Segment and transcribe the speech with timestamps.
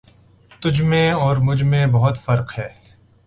[0.61, 2.67] تجھ میں اور مجھ میں بہت فرق ہے